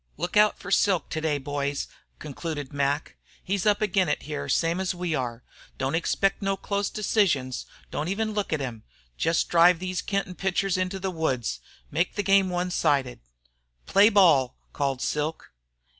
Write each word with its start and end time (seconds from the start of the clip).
"Lookout 0.17 0.57
for 0.57 0.71
Silk 0.71 1.09
today, 1.09 1.37
boys," 1.37 1.87
concluded 2.17 2.73
Mac. 2.73 3.17
"He's 3.43 3.67
up 3.67 3.83
agin 3.83 4.09
it 4.09 4.23
here, 4.23 4.49
same 4.49 4.79
as 4.79 4.95
we 4.95 5.13
are. 5.13 5.43
Don't 5.77 5.93
expect 5.93 6.41
no 6.41 6.57
close 6.57 6.89
decisions. 6.89 7.67
Don't 7.91 8.07
even 8.07 8.33
look 8.33 8.51
at 8.51 8.59
him. 8.59 8.81
Jest 9.15 9.47
drive 9.49 9.77
these 9.77 10.01
Kenton 10.01 10.33
pitchers 10.33 10.73
to 10.73 10.97
the 10.99 11.11
woods. 11.11 11.59
Make 11.91 12.15
the 12.15 12.23
game 12.23 12.49
one 12.49 12.71
sided." 12.71 13.19
"Play 13.85 14.09
ball!" 14.09 14.57
called 14.73 15.03
Silk. 15.03 15.51